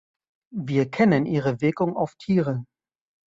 Wir 0.55 0.89
kennen 0.89 1.27
ihre 1.27 1.61
Wirkung 1.61 1.95
auf 1.95 2.15
Tiere. 2.15 2.65